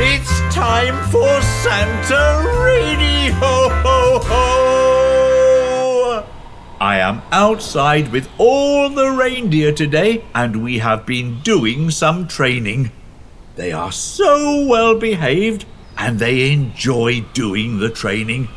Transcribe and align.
It's 0.00 0.54
time 0.54 0.94
for 1.10 1.42
Santa 1.42 2.42
Ready 2.64 3.28
Ho 3.32 3.68
Ho 3.68 4.20
Ho! 4.24 6.24
I 6.80 7.00
am 7.00 7.20
outside 7.30 8.12
with 8.12 8.30
all 8.38 8.88
the 8.88 9.10
reindeer 9.10 9.72
today, 9.72 10.24
and 10.34 10.62
we 10.62 10.78
have 10.78 11.04
been 11.04 11.42
doing 11.42 11.90
some 11.90 12.28
training. 12.28 12.92
They 13.56 13.72
are 13.72 13.92
so 13.92 14.64
well 14.64 14.98
behaved, 14.98 15.66
and 15.98 16.18
they 16.18 16.50
enjoy 16.50 17.20
doing 17.34 17.78
the 17.78 17.90
training. 17.90 18.48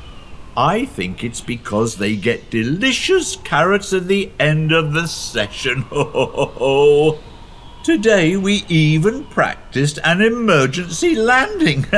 I 0.55 0.85
think 0.85 1.25
it's 1.25 1.41
because 1.41 1.97
they 1.97 2.15
get 2.15 2.49
delicious 2.49 3.35
carrots 3.35 3.91
at 3.91 4.07
the 4.07 4.31
end 4.39 4.71
of 4.71 4.93
the 4.93 5.07
session. 5.07 5.81
Ho 5.89 6.05
ho 6.05 6.25
ho 6.25 6.45
ho! 6.45 7.19
Today 7.84 8.38
we 8.38 8.63
even 8.70 9.23
practiced 9.25 9.97
an 10.04 10.21
emergency 10.21 11.15
landing. 11.15 11.88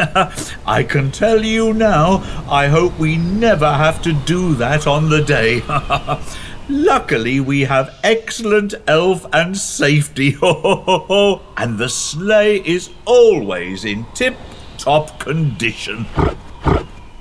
I 0.65 0.85
can 0.87 1.11
tell 1.11 1.43
you 1.43 1.73
now, 1.73 2.23
I 2.49 2.67
hope 2.67 2.97
we 2.97 3.17
never 3.17 3.69
have 3.69 4.01
to 4.03 4.13
do 4.13 4.55
that 4.55 4.87
on 4.87 5.09
the 5.09 5.21
day. 5.21 5.61
Luckily, 6.69 7.41
we 7.41 7.61
have 7.65 7.99
excellent 8.01 8.75
elf 8.87 9.25
and 9.33 9.57
safety. 9.57 10.37
and 10.41 11.77
the 11.77 11.89
sleigh 11.89 12.61
is 12.65 12.89
always 13.03 13.83
in 13.83 14.05
tip 14.13 14.37
top 14.77 15.19
condition. 15.19 16.05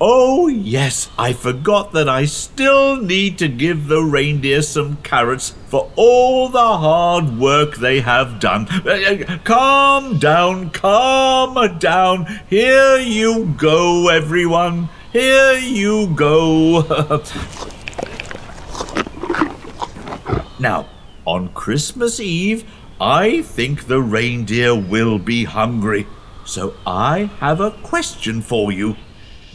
Oh, 0.04 0.48
yes, 0.48 1.10
I 1.16 1.32
forgot 1.32 1.92
that 1.92 2.08
I 2.08 2.24
still 2.24 2.96
need 2.96 3.38
to 3.38 3.46
give 3.46 3.86
the 3.86 4.02
reindeer 4.02 4.60
some 4.62 4.96
carrots 5.04 5.50
for 5.68 5.92
all 5.94 6.48
the 6.48 6.58
hard 6.58 7.38
work 7.38 7.76
they 7.76 8.00
have 8.00 8.40
done. 8.40 8.66
Uh, 8.84 9.38
calm 9.44 10.18
down, 10.18 10.70
calm 10.70 11.78
down. 11.78 12.26
Here 12.50 12.98
you 12.98 13.54
go, 13.56 14.08
everyone. 14.08 14.88
Here 15.12 15.56
you 15.56 16.12
go. 16.16 16.80
now, 20.58 20.88
on 21.24 21.50
Christmas 21.50 22.18
Eve, 22.18 22.68
I 23.00 23.42
think 23.42 23.86
the 23.86 24.02
reindeer 24.02 24.74
will 24.74 25.20
be 25.20 25.44
hungry. 25.44 26.08
So 26.44 26.74
I 26.84 27.30
have 27.38 27.60
a 27.60 27.70
question 27.70 28.42
for 28.42 28.72
you. 28.72 28.96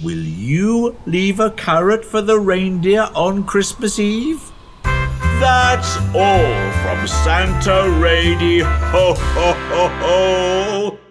Will 0.03 0.23
you 0.23 0.95
leave 1.07 1.39
a 1.39 1.49
carrot 1.49 2.05
for 2.05 2.21
the 2.21 2.39
reindeer 2.39 3.09
on 3.15 3.43
Christmas 3.43 3.97
Eve? 3.97 4.51
That's 4.83 5.97
all 6.13 6.71
from 6.83 7.07
Santa 7.07 7.89
Rady. 7.99 8.59
Ho, 8.59 9.15
ho, 9.15 9.53
ho, 9.53 9.87
ho. 9.87 11.06